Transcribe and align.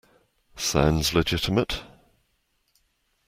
Sounds 0.55 1.13
legitimate. 1.13 1.83